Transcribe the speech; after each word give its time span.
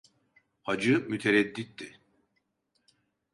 Hacı 0.61 0.99
müteredditti. 1.09 1.99